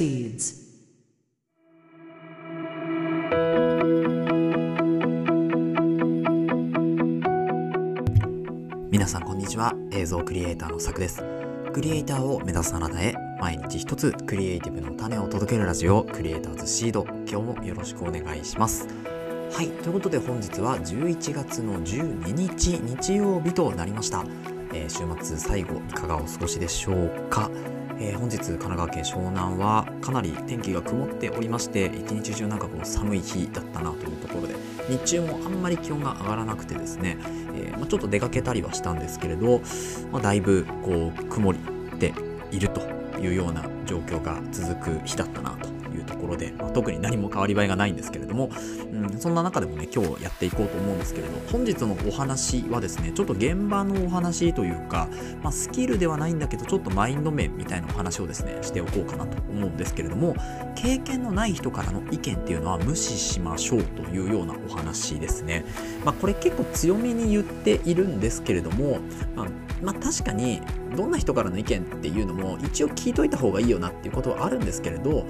[0.00, 0.54] proceeds.
[8.90, 9.74] 皆さんこんにちは。
[9.92, 11.22] 映像クリエイターのさくです。
[11.72, 17.04] クリエイターを目指すあなたへ毎日一つクリエイティブの種を届けるラジオクリエイターズシード。
[17.30, 18.88] 今日もよろしくお願いします。
[19.52, 19.68] はい。
[19.68, 24.24] ということで本日は11月の12日日曜日となりました、
[24.72, 27.50] えー週末最後いかがお過ごしでしょうか？
[28.00, 34.54] えー本日神奈川県湘南はかなり天気が曇っておりまして一日中なんかこう寒い日だったなというところで
[34.88, 37.18] 日中もあんまり気温が上がらなくてですね、
[37.54, 39.60] えーまあ、ちょっと出かけたりはしたんですけれど、
[40.10, 41.58] まあ、だいぶこう曇り
[41.98, 42.14] て
[42.50, 42.80] いると
[43.18, 45.79] いうような状況が続く日だったなと
[46.10, 48.50] ところで、まあ、特に何も変わり映えがないんですけれども、
[48.92, 55.08] うん、そんな中でもね今日やっていこうと思うんですけれど本日のお話はですねちょっと現場のお話というか、
[55.42, 60.34] まあ、スキルではないんだけどちょっとマインド面みたいなお話をですねしておこうかなと思うんですけれども
[60.74, 65.64] 経験のない人からの意見っていうのは無視しましょうというようなお話ですね。
[66.04, 68.98] まあ、これ結構強めに言っているんですけれども、
[69.36, 69.46] まあ、
[69.82, 70.60] まあ確かに
[70.96, 75.26] どんな人からの意見っていうのも一応聞いといた方がいいよなっていうことはあるんですけれど、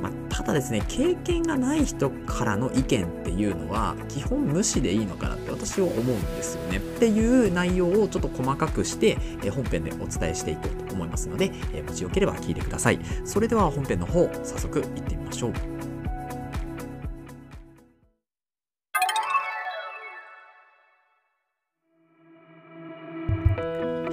[0.00, 6.78] まあ、ただですね経験がない人からの意見っていうのは基本無視でいいのかなって私は思うんですよね。
[6.78, 9.16] っていう内容をちょっと細かくして
[9.50, 12.98] 本編でお伝えしていこうと思いますので、えーもしよければ聞いてください。
[13.24, 15.81] それでは本編の方早速いってみましょう。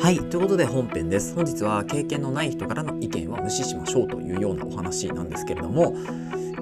[0.09, 0.17] はい。
[0.21, 1.35] ということで本編です。
[1.35, 5.93] 本日は経験のない人からの意見は無視しましょうというようなお話なんですけれども、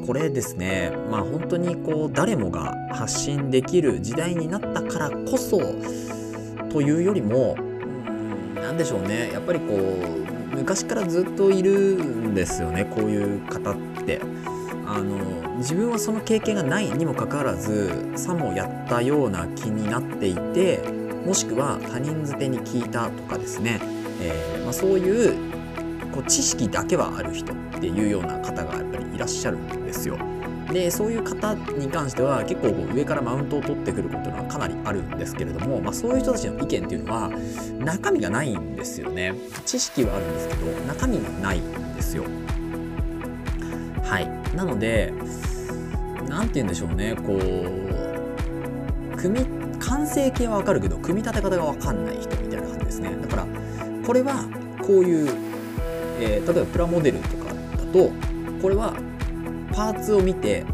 [0.05, 5.61] これですね、まあ本当にこう誰もが発信できる時代になったからこそ
[6.69, 9.31] というよりも、うーんなんでしょうね。
[9.31, 13.75] やっぱりこう、昔からずっといるんですよね、こういう方っ
[14.05, 14.19] て。
[14.85, 20.81] あの自分はその経験がないにもかかわらずさもやったような気になっていて
[21.25, 23.79] もしくは他人づてに聞いたとかですね、
[24.21, 25.35] えーまあ、そういう
[26.11, 30.17] こう知識だけはある人っていうような方がやっぱりいらっしゃるんですよ。
[30.71, 37.31] でそういう方に関しては結構こう上からマウントを取ってくることがかなりあるんですけれども、まあ、そういう人たちの意見っていうのは
[37.79, 39.33] 中身がないんですよね。
[39.65, 42.23] 知識はあるんですけど中身がないんですよ。
[44.03, 44.55] はい。
[44.55, 45.13] なので
[46.27, 47.15] 何て言うんでしょうね。
[47.15, 47.33] こ
[49.13, 49.56] う組み
[49.87, 53.15] 完成形はわかるけど組み立て方がわかんない人みたいな感じですね。
[53.21, 53.47] だから
[54.05, 54.45] これは
[54.81, 55.29] こういう、
[56.19, 57.53] えー例えばプラモデルとかだ
[57.93, 58.11] と
[58.61, 58.93] これは
[59.73, 60.65] パーツを見て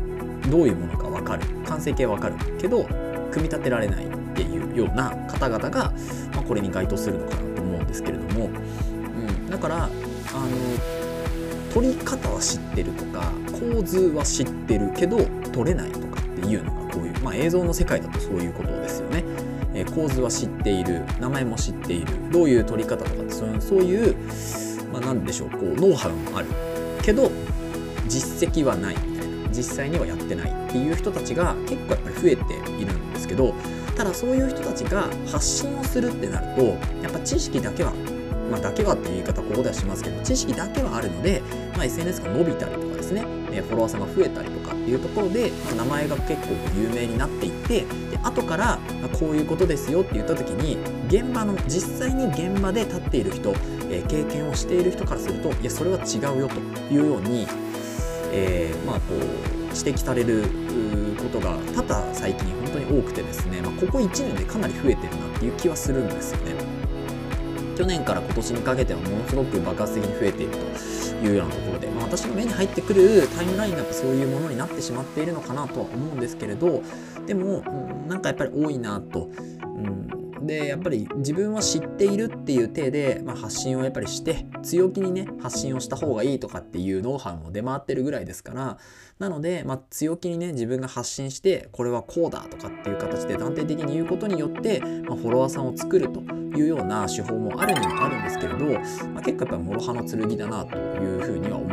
[0.50, 1.44] どういうものかわかる。
[1.66, 2.85] 完成形はわかるけど
[3.31, 5.91] 組み立てられないっていうような方々が、
[6.34, 9.91] まあ、これに該当するのかなと思うんですけれども、うん、だからあの
[11.73, 15.18] 取り方は知ってるとか構図は知ってるけど
[15.52, 19.03] 取れないとかっていうのがこういう、まあ、映像の世界だとそういうことですよ。
[19.93, 22.31] 構図は知っている名前も知っている。
[22.31, 24.15] どういう取り方とかってそういうそういう、
[24.91, 26.47] まあ、なんでしょうこうノウハウもある。
[27.01, 27.31] けど
[28.07, 28.95] 実績はない。
[28.95, 33.53] みたいな実際にはやってないっていう人たちが結構やっぱり増えているんですけど
[33.95, 36.63] ただそういう人たちが発信をするってなると
[37.03, 37.93] やっぱ知識だけは
[38.51, 41.41] まあ、だけはっていう言い方ここではしますけど知識だけはあるので、
[41.75, 48.79] まあ、SNS が伸びたりとかですねフォロワーさんが増えたりとかっていうところで、まあ名前が結構有名になっていってで後から、
[49.19, 50.77] こういうことですよって言った時に
[51.07, 53.53] 現場の実際に現場で立っている人、
[53.89, 56.55] え経験をしている人からするといやそれは違うよと
[56.91, 57.47] いうように、
[58.31, 60.43] えーまあこう指摘される
[61.17, 66.82] ことが多々最近本当に多くてですね、まあ、ここ1年でかなり増えてるなっていう気はするんですよね。
[67.75, 76.84] 去年から今年にかけてはものすごく爆発的に増えているというようなところで、まあ、私の目に入ってくるタイムラインがそういうものになってしまっているのかなとは思うんですけれど
[77.25, 77.63] でも、
[78.07, 79.29] なんかやっぱり多いなと。
[79.63, 88.78] うん、でやっぱり自分は知っているっていう体で、まあ、発信をやっぱりして強気にね発信をした方がいいとかっていうノウハウも出回ってるぐらいですから
[89.19, 98.66] なので、まあ、強気にね自分が発信してこれはこうだとかっていう形で断定的に言うことによって、まあ、フォロワーさんを作るというような手法もあるにはあるんですけれど、
[99.09, 101.72] まあ、結構やっぱり諸刃の剣だなというふうには思いる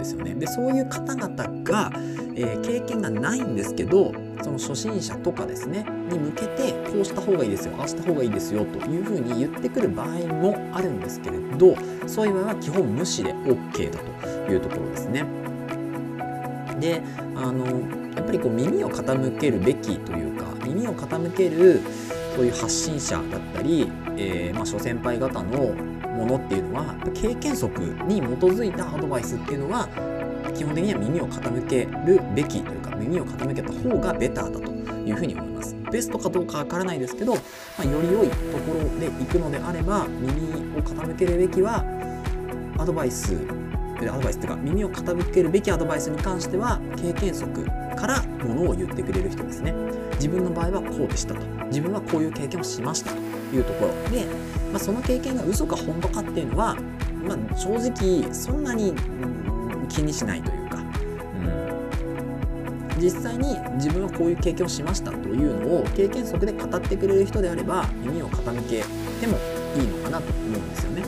[0.00, 0.34] ですよね。
[0.34, 1.90] でそういう方々が、
[2.34, 4.12] えー経験がないんですけど
[4.42, 11.76] その初心者とかですねに向けてこうした方がいいですよああした方がいいですよというふうに言ってくる場合もあるんですけれど
[12.06, 13.98] そういう場合は基本無視で OK だ
[14.46, 15.24] というところですね。
[16.80, 17.02] で
[17.36, 17.66] あの
[18.14, 21.80] やっぱりこう耳を傾けるべきというか耳を傾ける
[22.34, 25.74] そういう発信者だったり、えーまあ、諸先輩方の
[26.20, 29.88] ものっていうのは経験則に基づいたアドバイスっていうのは
[30.54, 34.70] 基本的には耳を傾けるべきというか耳を傾けた方がベターだと
[35.06, 35.76] いうふうに思います。
[35.90, 37.40] ベストかどうかわからないですけど、ま
[37.80, 41.84] あ、より良いところで行くのであれば耳を傾けるべきは
[42.78, 43.36] アドバイス
[44.00, 47.64] アドバイスっていうか耳を傾けるべきアドバイスに関しては経験則
[47.96, 49.74] からものを言ってくれる人ですね。
[50.14, 51.59] 自分の場合はこうでしたと。
[51.70, 53.16] 自分はこういう経験をしましたと
[53.56, 54.26] いうところで、
[54.70, 56.76] まあ、その経験が嘘か本当かっていうのは、
[57.26, 58.94] まあ、正直そんなに、
[59.88, 60.82] 気にしないというか、う
[62.96, 68.84] ん、実際に自分はこういう経験をしましたというのを経験則で語ってくれる人であれば耳を傾け
[69.20, 69.36] ても
[69.76, 71.02] いいのかなと思うんですよね。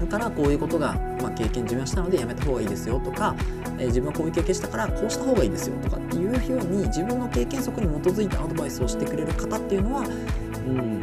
[0.00, 3.36] だからこういうことが、まあ、経験自分はしたのでやめた方がいいですよとか、
[3.80, 11.00] えー、自分はこういう経験したからこうした方がいいですよとかっていうふうに自分の経験則に基づいたアドバイスをしてくれる方っていうのは、うん、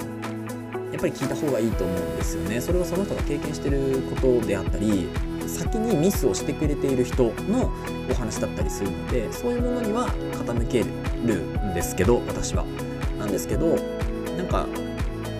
[0.92, 2.62] やっぱり聞いた方がいいと思うんですよね。
[2.62, 5.10] それはその人が経験してることであったり
[5.48, 7.72] 先にミスをしてくれている人の
[8.10, 10.84] お話だったりするのでそういうものには傾け
[11.26, 12.64] るんですけど私は。
[13.18, 13.76] なんですけど
[14.38, 14.68] なんか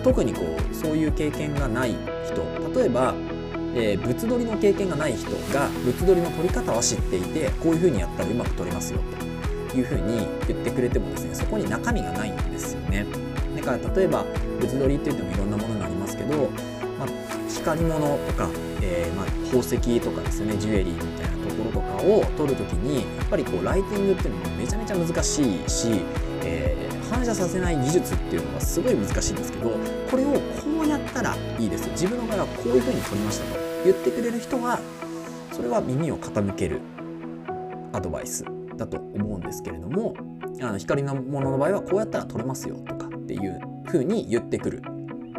[0.02, 1.94] 特にこうそういう経験がない
[2.26, 2.42] 人
[2.74, 3.14] 例えば、
[3.74, 9.00] えー、物撮りの経験がない人が物撮りの撮り方は知っていてこういう風にやったらうまく撮れますよ
[9.70, 13.06] という風に言ってくれてもですねそこに中身がないんですよね。
[13.56, 14.24] だから例えば
[14.60, 16.48] 物撮りって言ってもいろんなものがありますけど、
[16.98, 17.08] まあ、
[17.48, 18.48] 光り物とか
[18.82, 25.88] えー、まあ、宝石とかですねジュエリーみたいなところとかを撮る時にやっぱりこうライティングっていうのもめちゃめちゃ難しいし、
[26.42, 29.70] えー、反射させない技術っていうのがすごい難しいんですけど
[30.10, 30.40] これを
[32.00, 33.68] 自分の場合はこういう風に撮りましたと。
[33.84, 34.78] 言ってくれる人は
[35.52, 36.80] それは耳を傾ける
[37.92, 38.44] アドバイス
[38.76, 40.14] だと思うんですけれども
[40.60, 44.82] あの光のものの場合はこうやったら撮れますよとかっていう風に言ってくる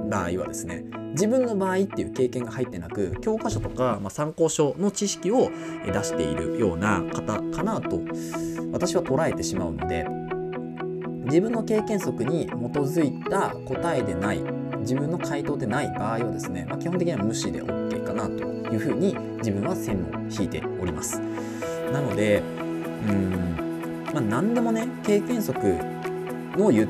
[0.09, 5.51] 場合はですね自分の場合っていう経験が入ってなく教科書とか、まあ、参考書の知識を
[5.85, 8.01] 出しているような方かなと
[8.73, 10.05] 私は捉えてしまうので
[11.25, 19.99] 自分の経験則に基づいた答えでない自分の回答でない場合はですね、まあ、基本的には無視で OK かなというふうに自分は線を
[20.29, 21.19] 引いております。
[21.91, 22.43] なので
[23.07, 23.55] うん、
[24.13, 25.59] まあ、何でもね経験則
[26.57, 26.87] の言っ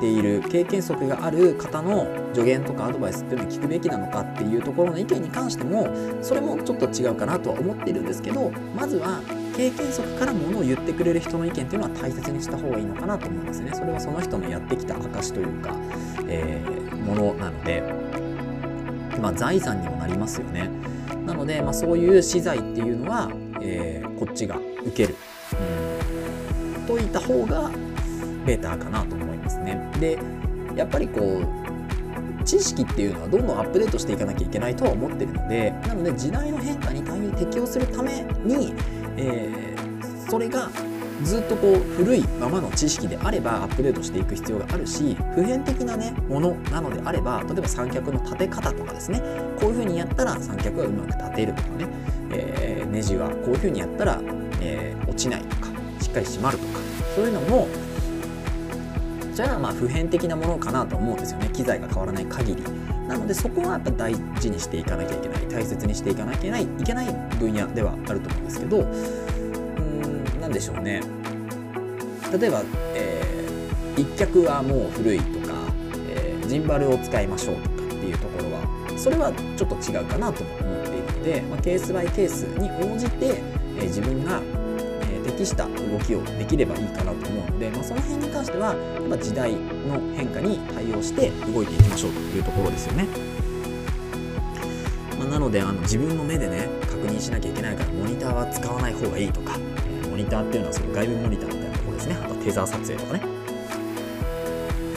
[0.00, 5.88] ている経験則がある方の助言とかアドバイスっていうのを聞くべきなのかっていうところの意見に関しても
[6.22, 9.20] それもちょっと違うかなとは思っているんですけどまずは
[9.56, 13.70] 経験則からものを言ってくれる人の意見っていうのは大切にした方がいいのかなと思うんですね。
[13.74, 15.76] それはその人のやってきた証というか、
[16.26, 17.82] えー、ものなので、
[19.20, 20.70] まあ、財産にもなりますよね。
[21.26, 25.16] なので、まあ、そういう資材っていうのは、えー、こっちが受ける、
[26.76, 27.70] うん、といった方が
[28.44, 29.90] ベターかなと思いますね。
[30.00, 30.18] で
[30.76, 31.42] やっぱりこ
[32.40, 38.74] う知識っていうのはどんどんアップデートしていかなきゃいけないとは思ってるのでなので時代の変化に対応適応するために、
[39.16, 40.68] えー、それが
[41.24, 49.20] ずっとこう古いままの知識であればアップデートしていく必要があるし普遍的なねものなのであれば例えば三脚の立て方とかですね。
[49.58, 51.86] こういう風にやったら三脚がうまく立てるとかね、
[52.32, 54.20] えー、ネジはこういう風にやったら、
[54.60, 55.66] えー、落ちないとか
[56.00, 56.80] しっかり締まるとか。
[57.14, 57.68] そういうのも
[59.34, 61.48] じゃあまあ普遍的なものかなと思うんですよね。
[61.52, 62.62] 機材が変わらない限り。
[63.08, 65.48] なのでそこはやっぱ大事にしていかなきゃいけない。
[65.48, 66.62] 大切にしていかなきゃいけない。
[66.62, 67.06] いけない
[67.38, 68.86] 分野ではあると思うんですけど
[70.52, 71.02] でしょうね
[72.32, 72.62] 例えば、
[72.94, 75.54] えー、一脚はもう古いとか、
[76.08, 83.42] えー、ジンバルを使いましょうとかっていうところはそれはちょっと違うかなと思っているので、まあ、ケースバイケースに応じて、
[83.76, 84.40] えー、自分が
[85.22, 93.06] 適した動きをできればいいかなと思うので、まあ、その辺に関してはやっぱ時代の変化に対応して動いていきましょうというところですよね。
[95.18, 99.58] まあ、なのであの自分の目でね確認しなきゃいけないからモニターは使わない方がいいとか、
[100.22, 102.18] ニターっていうのはその外部モニターみたいなところですね。
[102.22, 103.42] あとテザー撮影とかね。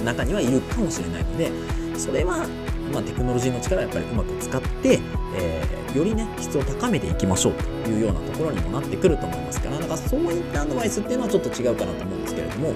[0.06, 1.52] 中にはいるかもしれないので
[1.98, 2.48] それは、
[2.94, 5.00] まあ、テクノロジーの力をやっぱりうまく使って、
[5.36, 7.54] えー、よりね質を高めていきましょう
[7.84, 12.74] というようなところにもなってくると思いますからだからそういったアドバイスっていうのはちょっと違うかなと思うんですけれども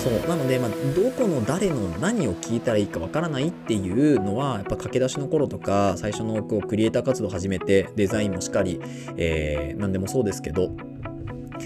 [0.00, 0.28] そう。
[0.28, 8.80] なので、まあ、どこの誰の何を聞いたらいいかわからないっていうのはやっぱ駆け出しの頃とか最初のこうクリエイター活動を始めてデザインもしっかり、
[9.16, 10.70] えー、何でもそうですけど。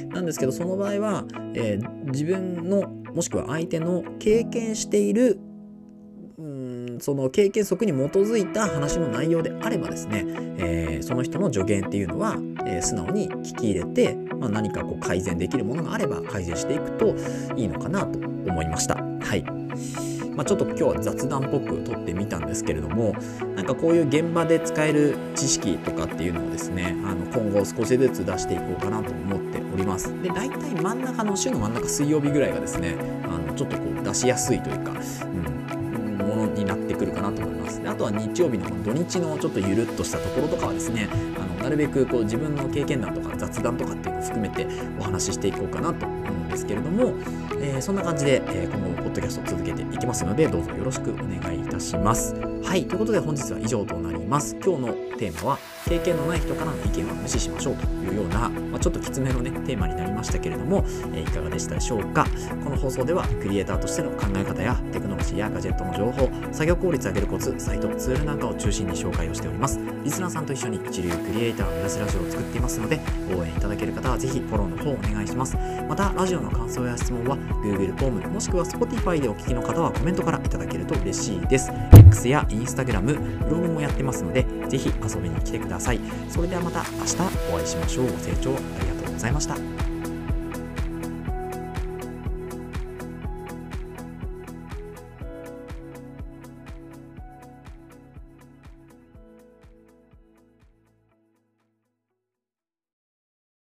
[0.09, 1.25] なんですけどその場合は、
[1.55, 5.39] えー、自分のもしくは相手の経験している
[7.05, 10.25] その経験則に基づいた話の内容であればですね、
[10.57, 17.15] えー、その人の助言っていうのは、えー、素直に聞き入れて、まあ、何かこう改善できるものがあれば改善していくと
[17.57, 18.95] いいのかなと思いました。
[18.95, 19.43] はい
[20.35, 23.15] まあ、ちょっと今日は雑談っぽく撮ってみたんですけれども
[23.55, 34.95] なんかこういう現場で使える知識とかっていうのをですねあの今後少しずつ出していこうかなと思っておりますで大体真ん中の週の真ん中水曜日ぐらいがですねあのちょっとこう出しやすいというか、
[38.05, 44.67] とは日曜日の土日のちょっとゆるっとしたところとかはですねあのなるべくこう自分の経験談とか雑談とかっていうのを含めて
[44.99, 47.15] お話ししていこうかなと思うんですけれども、
[47.61, 52.35] えー、そんな感じで、えー、今後ポッドキャスト続けていきますのでどうぞよろしくお願いいたします。
[52.35, 54.57] はいということで本日は以上となります。
[54.63, 62.27] 今日のテーマは経験のない人からの意見は無視しましょうというような、まあ、ちょっときつめのねテーマになりましたけれども、え、いかがでしたでしょうか？
[62.65, 69.79] この放送ではクリエイターとしての考え方やテクノロジーやガジェットの情報作業効率上げるコツサイトツールなんかを中心に紹介をしております。
[70.03, 72.99] リスナーさんと一緒に一流クリエイターを目指すラジオを作っていますので
[73.35, 75.57] 応援いただける方はぜひフォローの方お願いします。
[75.89, 81.71] またラジオの感想や質問は Google フォームもしくは Spotify でお聞きの方はコメントからいただけると嬉しいです。
[82.09, 85.74] X や Instagram ブログもやってますのでぜひ遊びに来てください。
[85.75, 86.01] ださい。
[86.29, 87.17] それではまた明日
[87.53, 88.07] お会いしましょう。
[88.07, 89.74] ご清聴ありがとうございました。